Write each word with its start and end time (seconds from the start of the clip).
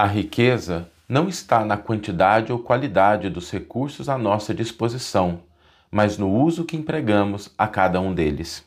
A 0.00 0.06
riqueza 0.06 0.88
não 1.08 1.28
está 1.28 1.64
na 1.64 1.76
quantidade 1.76 2.52
ou 2.52 2.60
qualidade 2.60 3.28
dos 3.28 3.50
recursos 3.50 4.08
à 4.08 4.16
nossa 4.16 4.54
disposição, 4.54 5.40
mas 5.90 6.16
no 6.16 6.32
uso 6.32 6.64
que 6.64 6.76
empregamos 6.76 7.52
a 7.58 7.66
cada 7.66 8.00
um 8.00 8.14
deles. 8.14 8.64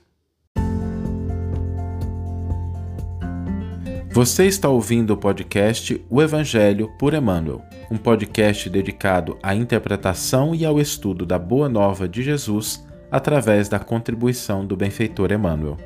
Você 4.11 4.45
está 4.45 4.67
ouvindo 4.67 5.11
o 5.11 5.17
podcast 5.17 6.05
O 6.09 6.21
Evangelho 6.21 6.91
por 6.99 7.13
Emmanuel, 7.13 7.61
um 7.89 7.95
podcast 7.95 8.69
dedicado 8.69 9.39
à 9.41 9.55
interpretação 9.55 10.53
e 10.53 10.65
ao 10.65 10.81
estudo 10.81 11.25
da 11.25 11.39
Boa 11.39 11.69
Nova 11.69 12.09
de 12.09 12.21
Jesus 12.21 12.85
através 13.09 13.69
da 13.69 13.79
contribuição 13.79 14.65
do 14.65 14.75
benfeitor 14.75 15.31
Emmanuel. 15.31 15.77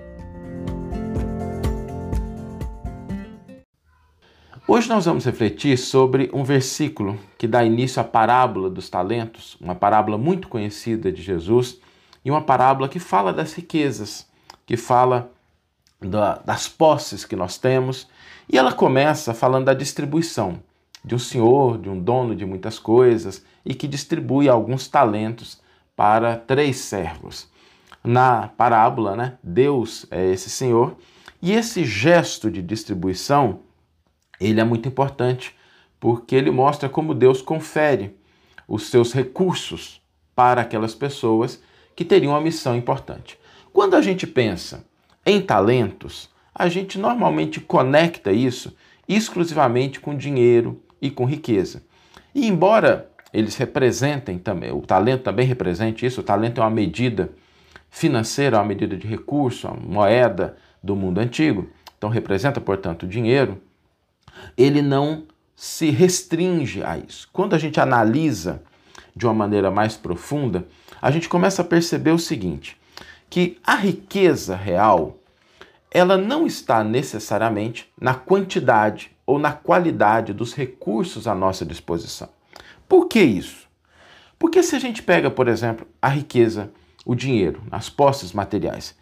Hoje 4.76 4.89
nós 4.89 5.05
vamos 5.05 5.23
refletir 5.23 5.78
sobre 5.78 6.30
um 6.34 6.44
versículo 6.44 7.18
que 7.38 7.47
dá 7.47 7.64
início 7.64 8.02
à 8.02 8.04
parábola 8.04 8.70
dos 8.70 8.89
talentos, 8.89 9.56
uma 9.61 9.74
parábola 9.74 10.18
muito 10.18 10.50
conhecida 10.50 11.10
de 11.14 11.21
Jesus 11.21 11.79
e 12.25 12.29
uma 12.29 12.42
parábola 12.42 12.89
que 12.89 13.00
fala 13.00 13.32
das 13.32 13.54
riquezas, 13.54 14.28
que 14.66 14.75
fala 14.75 15.32
da, 16.02 16.39
das 16.39 16.68
posses 16.68 17.24
que 17.24 17.38
nós 17.38 17.57
temos. 17.57 18.10
E 18.52 18.57
ela 18.57 18.74
começa 18.74 19.33
falando 19.33 19.64
da 19.64 19.74
distribuição 19.74 20.61
de 21.05 21.16
um 21.16 21.19
senhor, 21.19 21.78
de 21.78 21.89
um 21.89 21.97
dono 21.97 22.36
de 22.36 22.46
muitas 22.46 22.78
coisas 22.78 23.46
e 23.66 23.74
que 23.74 23.88
distribui 23.88 24.50
alguns 24.50 24.89
talentos 24.89 25.57
para 25.96 26.36
três 26.36 26.75
servos. 26.80 27.47
Na 28.04 28.50
parábola, 28.50 29.16
né, 29.16 29.38
Deus 29.42 30.05
é 30.11 30.33
esse 30.33 30.50
senhor 30.50 30.97
e 31.42 31.54
esse 31.54 31.86
gesto 31.86 32.52
de 32.52 32.61
distribuição 32.61 33.64
ele 34.39 34.59
é 34.59 34.64
muito 34.64 34.88
importante 34.88 35.56
porque 36.00 36.36
ele 36.36 36.52
mostra 36.52 36.89
como 36.89 37.14
Deus 37.14 37.42
confere 37.42 38.16
os 38.67 38.89
seus 38.89 39.14
recursos 39.14 40.02
para 40.36 40.61
aquelas 40.61 40.94
pessoas 40.94 41.61
que 41.95 42.03
teriam 42.03 42.33
uma 42.33 42.42
missão 42.42 42.75
importante. 42.75 43.39
Quando 43.72 43.95
a 43.95 44.02
gente 44.02 44.27
pensa 44.27 44.86
em 45.25 45.42
talentos, 45.42 46.30
a 46.53 46.67
gente 46.67 46.97
normalmente 46.97 47.59
conecta 47.59 48.31
isso 48.31 48.75
exclusivamente 49.08 50.00
com 50.00 50.16
dinheiro 50.16 50.81
e 51.02 51.09
com 51.09 51.25
riqueza. 51.25 51.83
E 52.33 52.47
embora 52.47 53.09
eles 53.33 53.55
representem 53.55 54.38
também, 54.38 54.72
o 54.72 54.81
talento 54.81 55.23
também 55.23 55.45
represente 55.45 56.05
isso, 56.05 56.22
o 56.22 56.23
talento 56.23 56.61
é 56.61 56.64
uma 56.64 56.70
medida 56.70 57.31
financeira, 57.89 58.58
uma 58.58 58.66
medida 58.66 58.95
de 58.95 59.08
recurso, 59.08 59.67
uma 59.67 59.75
moeda 59.75 60.58
do 60.81 60.95
mundo 60.95 61.20
antigo, 61.20 61.70
então 61.97 62.09
representa, 62.09 62.61
portanto, 62.61 63.08
dinheiro 63.08 63.61
ele 64.58 64.81
não 64.81 65.23
se 65.55 65.89
restringe 65.89 66.83
a 66.83 66.97
isso. 66.97 67.30
Quando 67.31 67.55
a 67.55 67.58
gente 67.58 67.80
analisa 67.80 68.61
de 69.16 69.25
uma 69.25 69.33
maneira 69.33 69.72
mais 69.72 69.95
profunda, 69.95 70.67
a 71.02 71.09
gente 71.09 71.30
começa 71.30 71.61
a 71.61 71.66
perceber 71.66 72.11
o 72.11 72.19
seguinte, 72.19 72.77
que 73.30 73.58
a 73.64 73.75
riqueza 73.75 74.55
real, 74.55 75.17
ela 75.89 76.17
não 76.17 76.45
está 76.45 76.83
necessariamente 76.83 77.89
na 78.00 78.14
quantidade 78.14 79.11
ou 79.25 79.39
na 79.39 79.53
qualidade 79.53 80.33
dos 80.33 80.53
recursos 80.53 81.27
à 81.27 81.33
nossa 81.33 81.66
disposição. 81.66 82.30
Por 82.88 83.08
que 83.08 83.22
isso? 83.22 83.66
Porque 84.38 84.61
se 84.61 84.75
a 84.75 84.80
gente 84.80 85.02
pega, 85.02 85.31
por 85.31 85.47
exemplo, 85.47 85.88
a 86.02 86.09
riqueza, 86.09 86.72
o 87.05 87.16
dinheiro, 87.16 87.64
as 87.72 87.89
posses 87.89 88.33
materiais, 88.33 88.95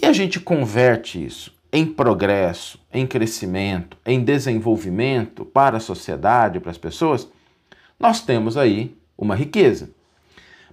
e 0.00 0.06
a 0.06 0.12
gente 0.12 0.40
converte 0.40 1.22
isso 1.24 1.52
em 1.72 1.86
progresso, 1.86 2.78
em 2.92 3.06
crescimento, 3.06 3.96
em 4.04 4.22
desenvolvimento 4.22 5.44
para 5.44 5.76
a 5.76 5.80
sociedade, 5.80 6.60
para 6.60 6.70
as 6.70 6.78
pessoas, 6.78 7.28
nós 7.98 8.20
temos 8.22 8.56
aí 8.56 8.96
uma 9.16 9.34
riqueza. 9.34 9.90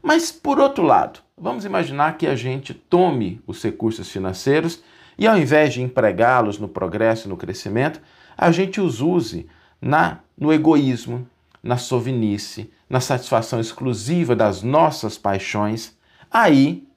Mas, 0.02 0.32
por 0.32 0.60
outro 0.60 0.84
lado, 0.84 1.20
vamos 1.38 1.66
imaginar 1.66 2.18
que 2.18 2.28
a 2.28 2.36
gente 2.36 2.74
tome 2.74 3.42
os 3.46 3.62
recursos 3.62 4.10
financeiros 4.10 4.84
e, 5.18 5.28
ao 5.28 5.38
invés 5.38 5.74
de 5.74 5.82
empregá-los 5.82 6.60
no 6.60 6.70
progresso, 6.70 7.28
no 7.28 7.36
crescimento, 7.36 8.00
a 8.38 8.52
gente 8.52 8.80
os 8.80 9.02
use 9.02 9.48
na, 9.82 10.20
no 10.38 10.54
egoísmo, 10.54 11.28
na 11.62 11.78
sovinice, 11.78 12.72
na 12.88 13.00
satisfação 13.02 13.60
exclusiva 13.60 14.36
das 14.36 14.62
nossas 14.62 15.18
paixões. 15.18 15.98
Aí, 16.30 16.88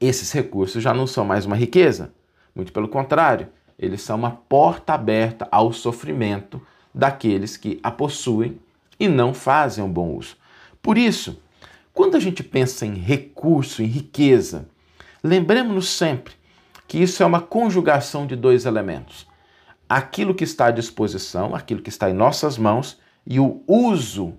esses 0.00 0.32
recursos 0.32 0.82
já 0.82 0.92
não 0.92 1.06
são 1.06 1.24
mais 1.24 1.46
uma 1.46 1.56
riqueza, 1.56 2.12
muito 2.56 2.72
pelo 2.72 2.88
contrário, 2.88 3.48
eles 3.78 4.00
são 4.00 4.16
uma 4.16 4.30
porta 4.30 4.94
aberta 4.94 5.46
ao 5.52 5.72
sofrimento 5.72 6.60
daqueles 6.94 7.58
que 7.58 7.78
a 7.82 7.90
possuem 7.90 8.58
e 8.98 9.06
não 9.06 9.34
fazem 9.34 9.84
um 9.84 9.92
bom 9.92 10.14
uso. 10.14 10.36
Por 10.80 10.96
isso, 10.96 11.38
quando 11.92 12.16
a 12.16 12.20
gente 12.20 12.42
pensa 12.42 12.86
em 12.86 12.94
recurso, 12.94 13.82
em 13.82 13.86
riqueza, 13.86 14.66
lembremos-nos 15.22 15.90
sempre 15.90 16.34
que 16.88 16.98
isso 16.98 17.22
é 17.22 17.26
uma 17.26 17.40
conjugação 17.40 18.26
de 18.26 18.34
dois 18.34 18.64
elementos: 18.64 19.26
aquilo 19.86 20.34
que 20.34 20.44
está 20.44 20.66
à 20.66 20.70
disposição, 20.70 21.54
aquilo 21.54 21.82
que 21.82 21.90
está 21.90 22.08
em 22.08 22.14
nossas 22.14 22.56
mãos 22.56 22.98
e 23.26 23.38
o 23.38 23.62
uso 23.66 24.34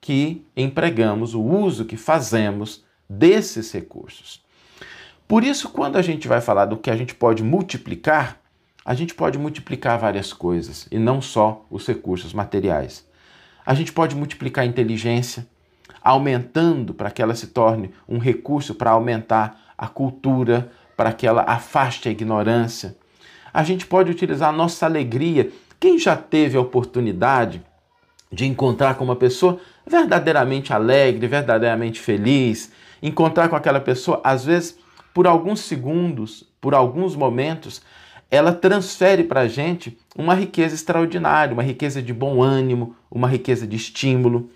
que 0.00 0.46
empregamos, 0.56 1.34
o 1.34 1.42
uso 1.42 1.84
que 1.84 1.96
fazemos 1.96 2.84
desses 3.08 3.72
recursos. 3.72 4.45
Por 5.28 5.42
isso, 5.42 5.70
quando 5.70 5.96
a 5.96 6.02
gente 6.02 6.28
vai 6.28 6.40
falar 6.40 6.66
do 6.66 6.76
que 6.76 6.90
a 6.90 6.96
gente 6.96 7.14
pode 7.14 7.42
multiplicar, 7.42 8.38
a 8.84 8.94
gente 8.94 9.12
pode 9.12 9.36
multiplicar 9.36 9.98
várias 9.98 10.32
coisas 10.32 10.86
e 10.90 10.98
não 10.98 11.20
só 11.20 11.64
os 11.68 11.84
recursos 11.86 12.32
materiais. 12.32 13.04
A 13.64 13.74
gente 13.74 13.92
pode 13.92 14.14
multiplicar 14.14 14.62
a 14.62 14.66
inteligência, 14.66 15.44
aumentando 16.00 16.94
para 16.94 17.10
que 17.10 17.20
ela 17.20 17.34
se 17.34 17.48
torne 17.48 17.90
um 18.08 18.18
recurso 18.18 18.76
para 18.76 18.92
aumentar 18.92 19.60
a 19.76 19.88
cultura, 19.88 20.70
para 20.96 21.12
que 21.12 21.26
ela 21.26 21.42
afaste 21.42 22.08
a 22.08 22.12
ignorância. 22.12 22.96
A 23.52 23.64
gente 23.64 23.84
pode 23.84 24.12
utilizar 24.12 24.50
a 24.50 24.56
nossa 24.56 24.86
alegria. 24.86 25.50
Quem 25.80 25.98
já 25.98 26.14
teve 26.14 26.56
a 26.56 26.60
oportunidade 26.60 27.60
de 28.30 28.46
encontrar 28.46 28.94
com 28.94 29.02
uma 29.02 29.16
pessoa 29.16 29.58
verdadeiramente 29.84 30.72
alegre, 30.72 31.26
verdadeiramente 31.26 31.98
feliz, 32.00 32.70
encontrar 33.02 33.48
com 33.48 33.56
aquela 33.56 33.80
pessoa, 33.80 34.20
às 34.22 34.44
vezes 34.44 34.78
por 35.16 35.26
alguns 35.26 35.60
segundos, 35.60 36.44
por 36.60 36.74
alguns 36.74 37.16
momentos, 37.16 37.80
ela 38.30 38.52
transfere 38.52 39.24
para 39.24 39.40
a 39.40 39.48
gente 39.48 39.96
uma 40.14 40.34
riqueza 40.34 40.74
extraordinária, 40.74 41.54
uma 41.54 41.62
riqueza 41.62 42.02
de 42.02 42.12
bom 42.12 42.42
ânimo, 42.42 42.94
uma 43.10 43.26
riqueza 43.26 43.66
de 43.66 43.76
estímulo. 43.76 44.50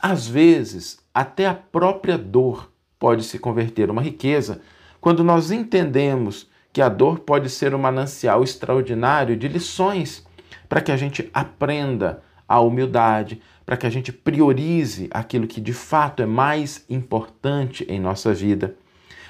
Às 0.00 0.28
vezes, 0.28 1.00
até 1.12 1.48
a 1.48 1.54
própria 1.54 2.16
dor 2.16 2.70
pode 3.00 3.24
se 3.24 3.36
converter 3.36 3.90
uma 3.90 4.00
riqueza 4.00 4.60
quando 5.00 5.24
nós 5.24 5.50
entendemos 5.50 6.48
que 6.72 6.80
a 6.80 6.88
dor 6.88 7.18
pode 7.18 7.50
ser 7.50 7.74
um 7.74 7.78
manancial 7.78 8.44
extraordinário 8.44 9.36
de 9.36 9.48
lições 9.48 10.24
para 10.68 10.80
que 10.80 10.92
a 10.92 10.96
gente 10.96 11.28
aprenda 11.34 12.22
a 12.46 12.60
humildade, 12.60 13.42
para 13.64 13.76
que 13.76 13.88
a 13.88 13.90
gente 13.90 14.12
priorize 14.12 15.08
aquilo 15.10 15.48
que 15.48 15.60
de 15.60 15.72
fato 15.72 16.22
é 16.22 16.26
mais 16.26 16.84
importante 16.88 17.84
em 17.88 17.98
nossa 17.98 18.32
vida. 18.32 18.76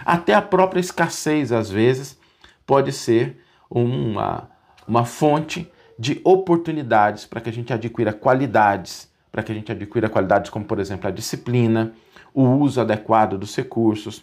Até 0.05 0.35
a 0.35 0.43
própria 0.43 0.81
escassez, 0.81 1.53
às 1.53 1.71
vezes, 1.71 2.19
pode 2.67 2.93
ser 2.93 3.41
uma, 3.71 4.49
uma 4.87 5.05
fonte 5.05 5.71
de 5.99 6.21
oportunidades 6.25 7.25
para 7.25 7.41
que 7.41 7.49
a 7.49 7.53
gente 7.53 7.73
adquira 7.73 8.13
qualidades, 8.13 9.11
para 9.33 9.43
que 9.43 9.53
a 9.53 9.55
gente 9.55 9.73
adquira 9.73 10.09
qualidades 10.09 10.51
como, 10.51 10.65
por 10.65 10.79
exemplo, 10.79 11.09
a 11.09 11.11
disciplina, 11.11 11.93
o 12.35 12.43
uso 12.43 12.81
adequado 12.81 13.39
dos 13.39 13.55
recursos. 13.57 14.23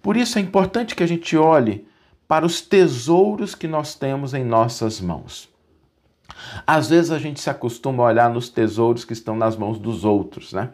Por 0.00 0.16
isso 0.16 0.38
é 0.38 0.42
importante 0.42 0.94
que 0.94 1.02
a 1.02 1.06
gente 1.06 1.36
olhe 1.36 1.86
para 2.28 2.46
os 2.46 2.60
tesouros 2.60 3.54
que 3.54 3.68
nós 3.68 3.94
temos 3.94 4.32
em 4.32 4.44
nossas 4.44 5.00
mãos. 5.00 5.50
Às 6.66 6.88
vezes 6.88 7.10
a 7.10 7.18
gente 7.18 7.40
se 7.40 7.50
acostuma 7.50 8.02
a 8.02 8.06
olhar 8.06 8.30
nos 8.30 8.48
tesouros 8.48 9.04
que 9.04 9.12
estão 9.12 9.36
nas 9.36 9.56
mãos 9.56 9.78
dos 9.78 10.04
outros, 10.04 10.52
né? 10.52 10.70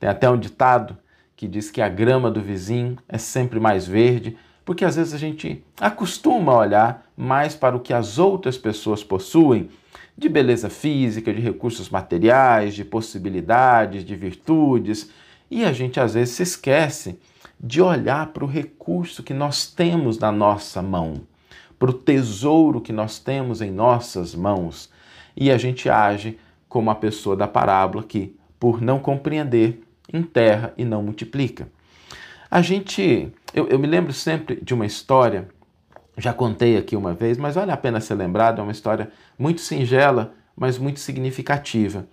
Tem 0.00 0.08
até 0.08 0.28
um 0.30 0.38
ditado 0.38 0.96
que 1.42 1.48
diz 1.48 1.72
que 1.72 1.82
a 1.82 1.88
grama 1.88 2.30
do 2.30 2.40
vizinho 2.40 2.96
é 3.08 3.18
sempre 3.18 3.58
mais 3.58 3.84
verde, 3.84 4.36
porque 4.64 4.84
às 4.84 4.94
vezes 4.94 5.12
a 5.12 5.18
gente 5.18 5.64
acostuma 5.80 6.52
a 6.52 6.58
olhar 6.58 7.12
mais 7.16 7.56
para 7.56 7.74
o 7.74 7.80
que 7.80 7.92
as 7.92 8.16
outras 8.16 8.56
pessoas 8.56 9.02
possuem 9.02 9.68
de 10.16 10.28
beleza 10.28 10.70
física, 10.70 11.34
de 11.34 11.40
recursos 11.40 11.90
materiais, 11.90 12.76
de 12.76 12.84
possibilidades, 12.84 14.04
de 14.04 14.14
virtudes, 14.14 15.10
e 15.50 15.64
a 15.64 15.72
gente 15.72 15.98
às 15.98 16.14
vezes 16.14 16.36
se 16.36 16.44
esquece 16.44 17.18
de 17.58 17.82
olhar 17.82 18.28
para 18.28 18.44
o 18.44 18.48
recurso 18.48 19.24
que 19.24 19.34
nós 19.34 19.66
temos 19.66 20.20
na 20.20 20.30
nossa 20.30 20.80
mão, 20.80 21.22
para 21.76 21.90
o 21.90 21.92
tesouro 21.92 22.80
que 22.80 22.92
nós 22.92 23.18
temos 23.18 23.60
em 23.60 23.72
nossas 23.72 24.32
mãos, 24.32 24.88
e 25.36 25.50
a 25.50 25.58
gente 25.58 25.90
age 25.90 26.38
como 26.68 26.88
a 26.88 26.94
pessoa 26.94 27.34
da 27.34 27.48
parábola 27.48 28.04
que, 28.04 28.36
por 28.60 28.80
não 28.80 29.00
compreender, 29.00 29.82
enterra 30.12 30.72
e 30.76 30.84
não 30.84 31.02
multiplica. 31.02 31.68
A 32.50 32.60
gente, 32.60 33.32
eu, 33.54 33.68
eu 33.68 33.78
me 33.78 33.86
lembro 33.86 34.12
sempre 34.12 34.60
de 34.62 34.74
uma 34.74 34.84
história, 34.84 35.48
já 36.18 36.32
contei 36.32 36.76
aqui 36.76 36.94
uma 36.94 37.14
vez, 37.14 37.38
mas 37.38 37.54
vale 37.54 37.70
a 37.70 37.76
pena 37.76 38.00
ser 38.00 38.14
lembrado, 38.14 38.60
é 38.60 38.62
uma 38.62 38.72
história 38.72 39.10
muito 39.38 39.60
singela, 39.60 40.34
mas 40.54 40.76
muito 40.76 41.00
significativa, 41.00 42.06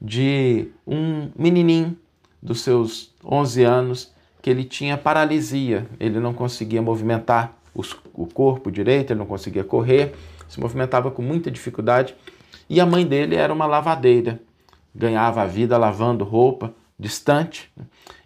de 0.00 0.68
um 0.86 1.30
menininho 1.38 1.96
dos 2.42 2.62
seus 2.62 3.14
11 3.24 3.62
anos 3.62 4.12
que 4.42 4.50
ele 4.50 4.64
tinha 4.64 4.96
paralisia, 4.98 5.86
ele 5.98 6.20
não 6.20 6.34
conseguia 6.34 6.82
movimentar 6.82 7.56
os, 7.74 7.96
o 8.12 8.26
corpo 8.26 8.70
direito, 8.70 9.12
ele 9.12 9.18
não 9.18 9.26
conseguia 9.26 9.64
correr, 9.64 10.14
se 10.48 10.58
movimentava 10.60 11.10
com 11.10 11.22
muita 11.22 11.50
dificuldade. 11.50 12.14
E 12.68 12.80
a 12.80 12.86
mãe 12.86 13.06
dele 13.06 13.36
era 13.36 13.52
uma 13.52 13.66
lavadeira, 13.66 14.40
ganhava 14.94 15.42
a 15.42 15.46
vida 15.46 15.76
lavando 15.78 16.24
roupa 16.24 16.74
distante. 16.98 17.72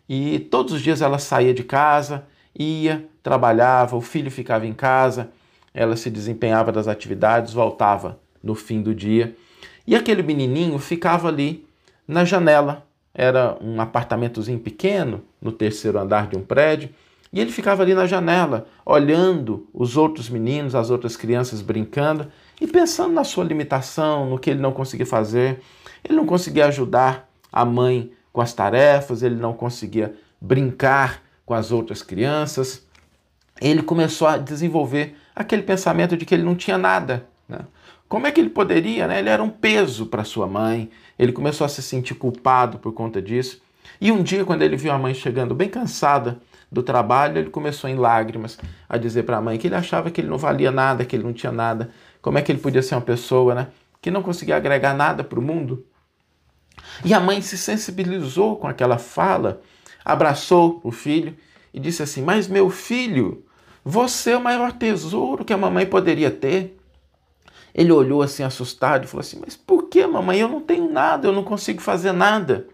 E 0.08 0.38
todos 0.38 0.72
os 0.72 0.82
dias 0.82 1.02
ela 1.02 1.19
saía 1.19 1.55
de 1.55 1.62
casa, 1.62 2.25
ia, 2.58 3.08
trabalhava, 3.22 3.96
o 3.96 4.00
filho 4.00 4.31
ficava 4.31 4.67
em 4.67 4.72
casa, 4.72 5.31
ela 5.72 5.96
se 5.96 6.11
desempenhava 6.11 6.72
das 6.72 6.88
atividades, 6.88 7.52
voltava 7.52 8.19
no 8.43 8.55
fim 8.55 8.82
do 8.82 8.94
dia. 8.94 9.37
E 9.87 9.94
aquele 9.94 10.22
menininho 10.22 10.78
ficava 10.78 11.28
ali 11.28 11.67
na 12.06 12.25
janela. 12.25 12.87
Era 13.12 13.56
um 13.61 13.81
apartamentozinho 13.81 14.58
pequeno, 14.58 15.22
no 15.40 15.50
terceiro 15.50 15.99
andar 15.99 16.28
de 16.28 16.37
um 16.37 16.43
prédio, 16.43 16.90
e 17.32 17.40
ele 17.40 17.52
ficava 17.52 17.82
ali 17.82 17.94
na 17.94 18.06
janela, 18.06 18.67
olhando 18.84 19.69
os 19.72 19.96
outros 19.96 20.28
meninos, 20.28 20.75
as 20.75 20.90
outras 20.90 21.17
crianças 21.17 21.62
brincando 21.62 22.31
e 22.61 22.67
pensando 22.67 23.14
na 23.14 23.22
sua 23.22 23.44
limitação, 23.44 24.28
no 24.28 24.38
que 24.38 24.50
ele 24.50 24.61
não 24.61 24.72
conseguia 24.72 25.06
fazer. 25.06 25.61
Ele 26.02 26.17
não 26.17 26.26
conseguia 26.26 26.67
ajudar 26.67 27.28
a 27.52 27.64
mãe 27.64 28.11
com 28.32 28.41
as 28.41 28.53
tarefas, 28.53 29.23
ele 29.23 29.37
não 29.37 29.53
conseguia 29.53 30.15
brincar 30.41 31.23
com 31.44 31.55
as 31.55 31.73
outras 31.73 32.03
crianças. 32.03 32.87
Ele 33.61 33.82
começou 33.82 34.29
a 34.29 34.37
desenvolver 34.37 35.17
aquele 35.35 35.62
pensamento 35.62 36.17
de 36.17 36.25
que 36.25 36.35
ele 36.35 36.43
não 36.43 36.55
tinha 36.55 36.79
nada. 36.79 37.27
Né? 37.49 37.59
Como 38.09 38.27
é 38.27 38.31
que 38.31 38.41
ele 38.41 38.50
poderia? 38.50 39.06
Né? 39.06 39.19
Ele 39.19 39.29
era 39.29 39.43
um 39.43 39.50
peso 39.50 40.06
para 40.06 40.25
sua 40.25 40.47
mãe. 40.47 40.91
Ele 41.19 41.32
começou 41.32 41.65
a 41.65 41.69
se 41.69 41.82
sentir 41.82 42.15
culpado 42.15 42.79
por 42.79 42.93
conta 42.93 43.21
disso. 43.21 43.61
E 44.00 44.11
um 44.11 44.23
dia, 44.23 44.44
quando 44.44 44.62
ele 44.62 44.77
viu 44.77 44.93
a 44.93 44.99
mãe 44.99 45.12
chegando 45.12 45.55
bem 45.55 45.69
cansada 45.69 46.41
do 46.71 46.82
trabalho, 46.82 47.38
ele 47.38 47.50
começou 47.50 47.91
em 47.91 47.97
lágrimas 47.97 48.59
a 48.88 48.97
dizer 48.97 49.25
para 49.25 49.37
a 49.37 49.41
mãe 49.41 49.59
que 49.59 49.67
ele 49.67 49.75
achava 49.75 50.11
que 50.11 50.21
ele 50.21 50.29
não 50.29 50.38
valia 50.38 50.71
nada, 50.71 51.05
que 51.05 51.17
ele 51.17 51.25
não 51.25 51.32
tinha 51.32 51.53
nada. 51.53 51.91
Como 52.23 52.38
é 52.38 52.43
que 52.43 52.53
ele 52.53 52.61
podia 52.61 52.82
ser 52.82 52.94
uma 52.94 53.00
pessoa 53.00 53.55
né, 53.55 53.69
que 54.00 54.11
não 54.11 54.23
conseguia 54.23 54.56
agregar 54.56 54.94
nada 54.94 55.25
para 55.25 55.38
o 55.38 55.43
mundo? 55.43 55.85
E 57.05 57.14
a 57.14 57.20
mãe 57.20 57.40
se 57.40 57.56
sensibilizou 57.56 58.56
com 58.56 58.67
aquela 58.67 58.99
fala, 58.99 59.62
abraçou 60.05 60.81
o 60.82 60.90
filho 60.90 61.37
e 61.72 61.81
disse 61.81 62.02
assim: 62.02 62.22
Mas 62.22 62.49
meu 62.49 62.70
filho, 62.70 63.44
você 63.84 64.32
é 64.32 64.37
o 64.37 64.43
maior 64.43 64.72
tesouro 64.72 65.44
que 65.44 65.52
a 65.52 65.58
mamãe 65.58 65.87
poderia 65.87 66.31
ter. 66.31 66.76
Ele 67.72 67.93
olhou 67.93 68.22
assim 68.22 68.43
assustado 68.43 69.05
e 69.05 69.06
falou 69.06 69.20
assim: 69.20 69.40
Mas 69.40 69.56
por 69.56 69.84
que, 69.84 70.06
mamãe? 70.06 70.40
Eu 70.40 70.49
não 70.49 70.61
tenho 70.61 70.90
nada, 70.90 71.28
eu 71.28 71.32
não 71.32 71.44
consigo 71.44 71.81
fazer 71.81 72.12
nada. 72.12 72.67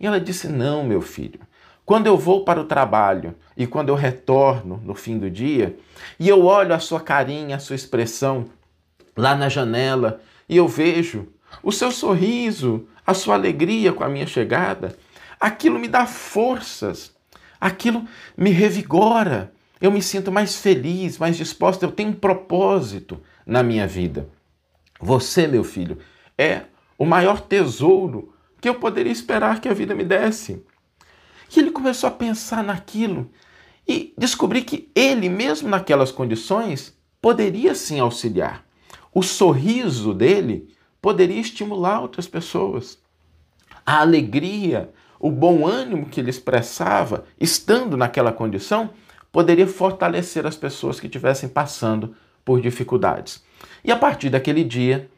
E 0.00 0.06
ela 0.06 0.20
disse: 0.20 0.48
Não, 0.48 0.82
meu 0.82 1.00
filho. 1.00 1.40
Quando 1.84 2.06
eu 2.06 2.16
vou 2.16 2.44
para 2.44 2.60
o 2.60 2.64
trabalho 2.64 3.34
e 3.56 3.66
quando 3.66 3.88
eu 3.88 3.94
retorno 3.94 4.80
no 4.84 4.94
fim 4.94 5.18
do 5.18 5.28
dia 5.28 5.76
e 6.18 6.28
eu 6.28 6.44
olho 6.44 6.74
a 6.74 6.78
sua 6.78 7.00
carinha, 7.00 7.56
a 7.56 7.58
sua 7.58 7.76
expressão 7.76 8.46
lá 9.16 9.34
na 9.34 9.48
janela 9.48 10.20
e 10.48 10.56
eu 10.56 10.68
vejo 10.68 11.28
o 11.62 11.72
seu 11.72 11.90
sorriso, 11.90 12.86
a 13.06 13.14
sua 13.14 13.34
alegria 13.34 13.92
com 13.92 14.04
a 14.04 14.08
minha 14.08 14.26
chegada, 14.26 14.96
aquilo 15.40 15.78
me 15.78 15.88
dá 15.88 16.06
forças, 16.06 17.14
aquilo 17.60 18.06
me 18.36 18.50
revigora, 18.50 19.52
eu 19.80 19.90
me 19.90 20.00
sinto 20.00 20.30
mais 20.30 20.56
feliz, 20.56 21.18
mais 21.18 21.36
disposto, 21.36 21.82
eu 21.82 21.90
tenho 21.90 22.10
um 22.10 22.14
propósito 22.14 23.20
na 23.44 23.62
minha 23.62 23.86
vida. 23.86 24.28
Você, 25.00 25.48
meu 25.48 25.64
filho, 25.64 25.98
é 26.38 26.62
o 26.96 27.04
maior 27.04 27.40
tesouro 27.40 28.32
que 28.60 28.68
eu 28.68 28.76
poderia 28.76 29.10
esperar 29.10 29.60
que 29.60 29.68
a 29.68 29.74
vida 29.74 29.94
me 29.94 30.04
desse. 30.04 30.64
E 31.54 31.58
ele 31.58 31.72
começou 31.72 32.08
a 32.08 32.12
pensar 32.12 32.62
naquilo 32.62 33.28
e 33.86 34.14
descobri 34.16 34.62
que 34.62 34.88
ele, 34.94 35.28
mesmo 35.28 35.68
naquelas 35.68 36.12
condições, 36.12 36.96
poderia 37.20 37.74
sim 37.74 37.98
auxiliar. 37.98 38.64
O 39.12 39.22
sorriso 39.22 40.14
dele 40.14 40.72
poderia 41.02 41.40
estimular 41.40 42.00
outras 42.00 42.28
pessoas. 42.28 42.96
A 43.84 44.00
alegria, 44.00 44.90
o 45.18 45.30
bom 45.30 45.66
ânimo 45.66 46.06
que 46.06 46.20
ele 46.20 46.30
expressava, 46.30 47.24
estando 47.38 47.96
naquela 47.96 48.32
condição, 48.32 48.90
poderia 49.32 49.66
fortalecer 49.66 50.46
as 50.46 50.54
pessoas 50.54 51.00
que 51.00 51.06
estivessem 51.06 51.48
passando 51.48 52.14
por 52.44 52.60
dificuldades. 52.60 53.42
E 53.84 53.90
a 53.90 53.96
partir 53.96 54.30
daquele 54.30 54.62
dia, 54.62 55.10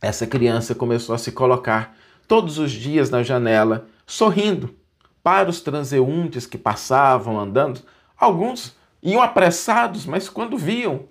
essa 0.00 0.26
criança 0.26 0.74
começou 0.74 1.14
a 1.14 1.18
se 1.18 1.30
colocar 1.30 1.94
todos 2.26 2.58
os 2.58 2.72
dias 2.72 3.10
na 3.10 3.22
janela, 3.22 3.86
sorrindo 4.06 4.74
para 5.22 5.50
os 5.50 5.60
transeuntes 5.60 6.46
que 6.46 6.56
passavam 6.56 7.38
andando. 7.38 7.82
Alguns 8.16 8.74
iam 9.02 9.20
apressados, 9.20 10.06
mas 10.06 10.28
quando 10.28 10.56
viam 10.56 11.04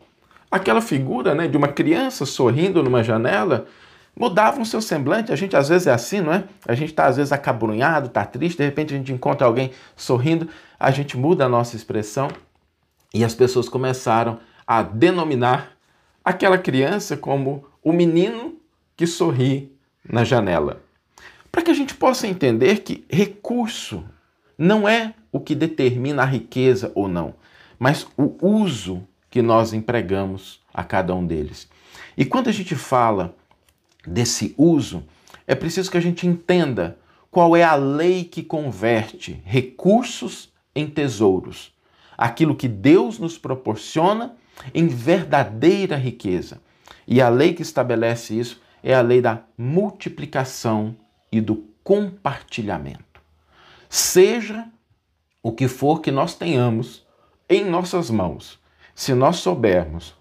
aquela 0.49 0.81
figura 0.81 1.35
né, 1.35 1.47
de 1.47 1.57
uma 1.57 1.67
criança 1.67 2.25
sorrindo 2.25 2.81
numa 2.81 3.03
janela, 3.03 3.67
mudavam 4.19 4.65
seu 4.65 4.81
semblante. 4.81 5.31
A 5.31 5.35
gente 5.37 5.55
às 5.55 5.69
vezes 5.69 5.87
é 5.87 5.91
assim, 5.91 6.19
não 6.19 6.33
é? 6.33 6.43
A 6.67 6.75
gente 6.75 6.89
está 6.89 7.07
às 7.07 7.15
vezes 7.15 7.31
acabrunhado, 7.31 8.07
está 8.07 8.25
triste, 8.25 8.57
de 8.57 8.65
repente 8.65 8.93
a 8.93 8.97
gente 8.97 9.13
encontra 9.13 9.47
alguém 9.47 9.71
sorrindo, 9.95 10.49
a 10.77 10.91
gente 10.91 11.17
muda 11.17 11.45
a 11.45 11.49
nossa 11.49 11.77
expressão 11.77 12.27
e 13.13 13.23
as 13.23 13.33
pessoas 13.33 13.69
começaram 13.69 14.37
a 14.67 14.83
denominar 14.83 15.71
aquela 16.23 16.57
criança 16.57 17.15
como 17.15 17.65
o 17.81 17.93
menino 17.93 18.57
que 18.97 19.07
sorri 19.07 19.71
na 20.07 20.25
janela. 20.25 20.83
Para 21.49 21.63
que 21.63 21.71
a 21.71 21.73
gente 21.73 21.95
possa 21.95 22.27
entender 22.27 22.81
que 22.81 23.05
recurso 23.09 24.03
não 24.57 24.87
é 24.87 25.13
o 25.31 25.39
que 25.39 25.55
determina 25.55 26.23
a 26.23 26.25
riqueza 26.25 26.91
ou 26.93 27.07
não, 27.07 27.33
mas 27.79 28.05
o 28.17 28.35
uso 28.45 29.07
que 29.29 29.41
nós 29.41 29.73
empregamos 29.73 30.59
a 30.73 30.83
cada 30.83 31.15
um 31.15 31.25
deles. 31.25 31.69
E 32.17 32.25
quando 32.25 32.49
a 32.49 32.51
gente 32.51 32.75
fala 32.75 33.35
desse 34.09 34.53
uso, 34.57 35.03
é 35.47 35.55
preciso 35.55 35.89
que 35.89 35.97
a 35.97 36.01
gente 36.01 36.27
entenda 36.27 36.97
qual 37.31 37.55
é 37.55 37.63
a 37.63 37.75
lei 37.75 38.23
que 38.23 38.43
converte 38.43 39.41
recursos 39.45 40.51
em 40.75 40.87
tesouros. 40.87 41.73
Aquilo 42.17 42.55
que 42.55 42.67
Deus 42.67 43.19
nos 43.19 43.37
proporciona 43.37 44.35
em 44.73 44.87
verdadeira 44.87 45.95
riqueza. 45.95 46.61
E 47.07 47.21
a 47.21 47.29
lei 47.29 47.53
que 47.53 47.61
estabelece 47.61 48.37
isso 48.37 48.61
é 48.83 48.93
a 48.93 49.01
lei 49.01 49.21
da 49.21 49.43
multiplicação 49.57 50.95
e 51.31 51.39
do 51.39 51.67
compartilhamento. 51.83 53.21
Seja 53.89 54.67
o 55.41 55.51
que 55.51 55.67
for 55.67 56.01
que 56.01 56.11
nós 56.11 56.35
tenhamos 56.35 57.07
em 57.49 57.65
nossas 57.65 58.09
mãos, 58.09 58.59
se 58.93 59.13
nós 59.13 59.37
soubermos 59.37 60.13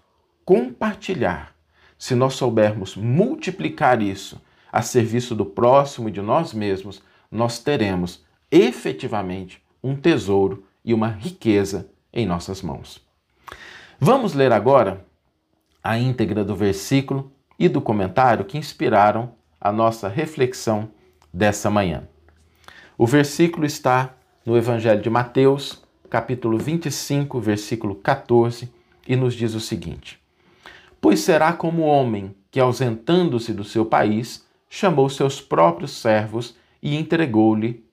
compartilhar, 0.43 1.53
se 1.99 2.15
nós 2.15 2.35
soubermos 2.35 2.95
multiplicar 2.95 4.01
isso 4.01 4.41
a 4.71 4.81
serviço 4.81 5.35
do 5.35 5.45
próximo 5.45 6.07
e 6.07 6.11
de 6.11 6.21
nós 6.21 6.53
mesmos, 6.53 7.03
nós 7.29 7.59
teremos 7.59 8.23
efetivamente 8.49 9.61
um 9.83 9.95
tesouro 9.95 10.63
e 10.83 10.93
uma 10.93 11.09
riqueza 11.09 11.91
em 12.13 12.25
nossas 12.25 12.61
mãos. 12.61 13.05
Vamos 13.99 14.33
ler 14.33 14.53
agora 14.53 15.05
a 15.83 15.99
íntegra 15.99 16.43
do 16.43 16.55
versículo 16.55 17.31
e 17.57 17.67
do 17.67 17.81
comentário 17.81 18.45
que 18.45 18.57
inspiraram 18.57 19.33
a 19.59 19.71
nossa 19.71 20.07
reflexão 20.07 20.89
dessa 21.33 21.69
manhã. 21.69 22.07
O 22.97 23.05
versículo 23.05 23.65
está 23.65 24.15
no 24.45 24.57
Evangelho 24.57 25.01
de 25.01 25.09
Mateus, 25.09 25.83
capítulo 26.09 26.57
25, 26.57 27.39
versículo 27.39 27.95
14, 27.95 28.71
e 29.07 29.15
nos 29.15 29.33
diz 29.33 29.53
o 29.53 29.59
seguinte: 29.59 30.18
Pois 31.01 31.19
será 31.21 31.53
como 31.53 31.83
o 31.83 31.85
homem 31.85 32.35
que, 32.51 32.59
ausentando-se 32.59 33.53
do 33.53 33.63
seu 33.63 33.85
país, 33.85 34.45
chamou 34.69 35.09
seus 35.09 35.39
próprios 35.39 35.91
servos 35.91 36.55
e 36.81 36.95
entregou-lhe 36.95 37.83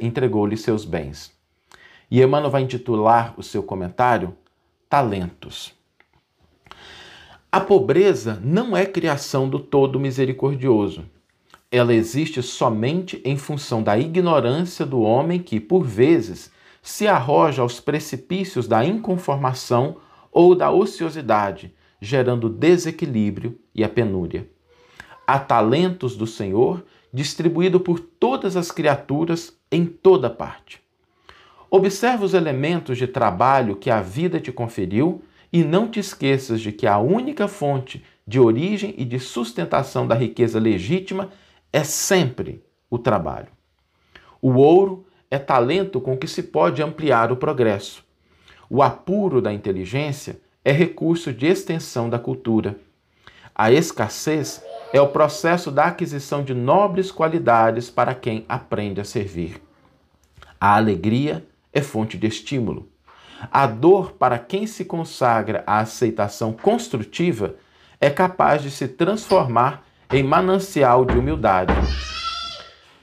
entregou 0.00 0.56
seus 0.56 0.84
bens. 0.84 1.32
E 2.10 2.22
Emmanuel 2.22 2.50
vai 2.50 2.62
intitular 2.62 3.34
o 3.36 3.42
seu 3.42 3.62
comentário 3.62 4.36
Talentos. 4.88 5.74
A 7.50 7.60
pobreza 7.60 8.40
não 8.42 8.76
é 8.76 8.86
criação 8.86 9.48
do 9.48 9.58
Todo 9.58 10.00
Misericordioso, 10.00 11.04
ela 11.70 11.92
existe 11.92 12.42
somente 12.42 13.20
em 13.24 13.36
função 13.36 13.82
da 13.82 13.98
ignorância 13.98 14.86
do 14.86 15.00
homem 15.00 15.40
que, 15.40 15.58
por 15.58 15.84
vezes, 15.84 16.50
se 16.80 17.08
arroja 17.08 17.62
aos 17.62 17.80
precipícios 17.80 18.68
da 18.68 18.84
inconformação 18.84 19.96
ou 20.30 20.54
da 20.54 20.70
ociosidade, 20.70 21.74
gerando 22.00 22.48
desequilíbrio 22.48 23.58
e 23.74 23.82
a 23.82 23.88
penúria. 23.88 24.48
Há 25.26 25.38
talentos 25.38 26.16
do 26.16 26.26
Senhor 26.26 26.84
distribuído 27.12 27.80
por 27.80 27.98
todas 27.98 28.56
as 28.56 28.70
criaturas 28.70 29.58
em 29.70 29.86
toda 29.86 30.30
parte. 30.30 30.80
Observa 31.70 32.24
os 32.24 32.34
elementos 32.34 32.96
de 32.96 33.06
trabalho 33.06 33.76
que 33.76 33.90
a 33.90 34.00
vida 34.00 34.38
te 34.38 34.52
conferiu 34.52 35.22
e 35.52 35.64
não 35.64 35.88
te 35.88 35.98
esqueças 35.98 36.60
de 36.60 36.70
que 36.72 36.86
a 36.86 36.98
única 36.98 37.48
fonte 37.48 38.04
de 38.26 38.38
origem 38.38 38.94
e 38.96 39.04
de 39.04 39.18
sustentação 39.18 40.06
da 40.06 40.14
riqueza 40.14 40.60
legítima 40.60 41.30
é 41.72 41.82
sempre 41.82 42.62
o 42.90 42.98
trabalho. 42.98 43.48
O 44.40 44.54
ouro 44.54 45.06
é 45.30 45.38
talento 45.38 46.00
com 46.00 46.16
que 46.16 46.28
se 46.28 46.42
pode 46.42 46.82
ampliar 46.82 47.32
o 47.32 47.36
progresso. 47.36 48.04
O 48.68 48.82
apuro 48.82 49.40
da 49.40 49.52
inteligência 49.52 50.40
é 50.66 50.72
recurso 50.72 51.32
de 51.32 51.46
extensão 51.46 52.10
da 52.10 52.18
cultura. 52.18 52.74
A 53.54 53.70
escassez 53.70 54.60
é 54.92 55.00
o 55.00 55.06
processo 55.06 55.70
da 55.70 55.84
aquisição 55.84 56.42
de 56.42 56.54
nobres 56.54 57.12
qualidades 57.12 57.88
para 57.88 58.12
quem 58.16 58.44
aprende 58.48 59.00
a 59.00 59.04
servir. 59.04 59.62
A 60.60 60.74
alegria 60.74 61.46
é 61.72 61.80
fonte 61.80 62.18
de 62.18 62.26
estímulo. 62.26 62.88
A 63.48 63.64
dor 63.64 64.14
para 64.14 64.40
quem 64.40 64.66
se 64.66 64.84
consagra 64.84 65.62
à 65.68 65.78
aceitação 65.78 66.52
construtiva 66.52 67.54
é 68.00 68.10
capaz 68.10 68.60
de 68.60 68.72
se 68.72 68.88
transformar 68.88 69.84
em 70.12 70.24
manancial 70.24 71.04
de 71.04 71.16
humildade. 71.16 71.74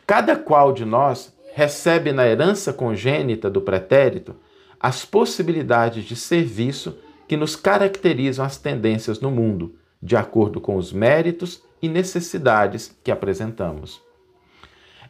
Cada 0.06 0.36
qual 0.36 0.74
de 0.74 0.84
nós 0.84 1.34
recebe 1.56 2.12
na 2.12 2.28
herança 2.28 2.74
congênita 2.74 3.50
do 3.50 3.62
pretérito 3.62 4.36
as 4.78 5.06
possibilidades 5.06 6.04
de 6.04 6.18
serviço 6.18 6.98
que 7.34 7.38
nos 7.38 7.56
caracterizam 7.56 8.46
as 8.46 8.60
tendências 8.60 9.20
no 9.20 9.32
mundo, 9.32 9.74
de 10.00 10.16
acordo 10.16 10.62
com 10.62 10.76
os 10.76 10.94
méritos 10.94 11.64
e 11.82 11.90
necessidades 11.90 12.96
que 13.04 13.10
apresentamos. 13.10 14.00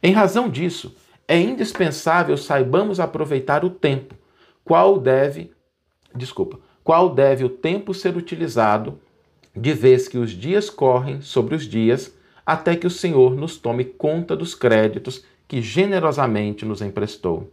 Em 0.01 0.13
razão 0.13 0.48
disso, 0.48 0.96
é 1.27 1.38
indispensável 1.38 2.38
saibamos 2.38 3.01
aproveitar 3.01 3.65
o 3.65 3.70
tempo, 3.70 4.15
qual 4.63 4.98
deve, 4.98 5.51
desculpa, 6.15 6.62
qual 6.82 7.13
deve 7.13 7.44
o 7.44 7.50
tempo 7.50 7.94
ser 7.94 8.15
utilizado, 8.15 8.98
de 9.53 9.74
vez 9.74 10.08
que 10.08 10.18
os 10.18 10.32
dias 10.32 10.70
correm 10.70 11.20
sobre 11.20 11.56
os 11.56 11.68
dias, 11.68 12.18
até 12.46 12.74
que 12.77 12.88
o 12.88 12.89
Senhor 12.89 13.36
nos 13.36 13.58
tome 13.58 13.84
conta 13.84 14.34
dos 14.34 14.56
créditos 14.56 15.25
que 15.46 15.62
generosamente 15.62 16.63
nos 16.63 16.82
emprestou. 16.82 17.51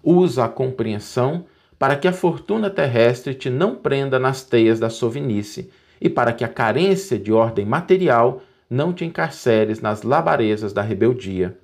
Usa 0.00 0.44
a 0.44 0.48
compreensão 0.48 1.44
para 1.80 1.96
que 1.96 2.06
a 2.06 2.12
fortuna 2.12 2.68
terrestre 2.68 3.32
te 3.32 3.48
não 3.48 3.74
prenda 3.74 4.18
nas 4.18 4.42
teias 4.42 4.78
da 4.78 4.90
sovinice 4.90 5.70
e 5.98 6.10
para 6.10 6.30
que 6.30 6.44
a 6.44 6.48
carência 6.48 7.18
de 7.18 7.32
ordem 7.32 7.64
material 7.64 8.42
não 8.68 8.92
te 8.92 9.02
encarceres 9.06 9.80
nas 9.80 10.02
labarezas 10.02 10.74
da 10.74 10.82
rebeldia. 10.82 11.56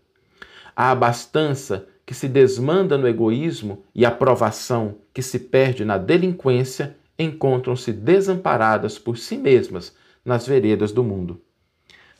A 0.74 0.90
abastança 0.90 1.86
que 2.06 2.14
se 2.14 2.28
desmanda 2.28 2.96
no 2.96 3.06
egoísmo 3.06 3.84
e 3.94 4.06
a 4.06 4.10
provação 4.10 4.94
que 5.12 5.20
se 5.20 5.38
perde 5.38 5.84
na 5.84 5.98
delinquência 5.98 6.96
encontram-se 7.18 7.92
desamparadas 7.92 8.98
por 8.98 9.18
si 9.18 9.36
mesmas 9.36 9.94
nas 10.24 10.46
veredas 10.46 10.92
do 10.92 11.04
mundo. 11.04 11.42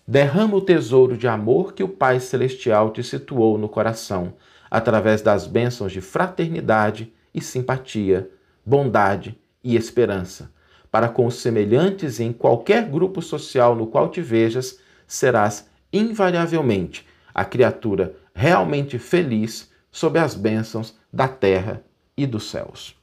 Derrama 0.07 0.57
o 0.57 0.61
tesouro 0.61 1.17
de 1.17 1.27
amor 1.27 1.73
que 1.73 1.83
o 1.83 1.89
Pai 1.89 2.21
Celestial 2.21 2.91
te 2.91 3.03
situou 3.03 3.57
no 3.57 3.71
coração, 3.71 4.35
através 4.71 5.23
das 5.23 5.47
bênçãos 5.47 5.93
de 5.93 6.03
fraternidade 6.03 7.11
e 7.37 7.41
simpatia, 7.43 8.31
bondade 8.65 9.39
e 9.63 9.77
esperança. 9.77 10.51
Para 10.91 11.09
com 11.11 11.27
os 11.27 11.37
semelhantes 11.37 12.19
em 12.19 12.33
qualquer 12.33 12.89
grupo 12.89 13.21
social 13.21 13.77
no 13.77 13.87
qual 13.87 14.09
te 14.09 14.23
vejas, 14.23 14.81
serás 15.07 15.69
invariavelmente 15.93 17.07
a 17.35 17.45
criatura 17.45 18.17
realmente 18.35 18.99
feliz 18.99 19.71
sob 19.93 20.19
as 20.19 20.35
bênçãos 20.35 20.97
da 21.13 21.29
terra 21.29 21.85
e 22.17 22.27
dos 22.27 22.51
céus. 22.51 22.97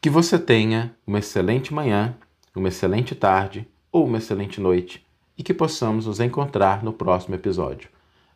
Que 0.00 0.08
você 0.08 0.38
tenha 0.38 0.94
uma 1.06 1.18
excelente 1.18 1.74
manhã, 1.74 2.16
uma 2.54 2.68
excelente 2.68 3.14
tarde 3.14 3.68
ou 3.90 4.06
uma 4.06 4.18
excelente 4.18 4.60
noite 4.60 5.04
e 5.36 5.42
que 5.42 5.52
possamos 5.52 6.06
nos 6.06 6.20
encontrar 6.20 6.84
no 6.84 6.92
próximo 6.92 7.34
episódio. 7.34 7.88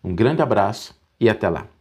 Um 0.03 0.15
grande 0.15 0.43
abraço 0.43 0.99
e 1.21 1.29
até 1.29 1.49
lá! 1.49 1.74